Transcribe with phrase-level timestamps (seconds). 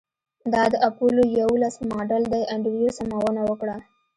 [0.53, 3.75] دا د اپولو یوولس ماډل دی انډریو سمونه وکړه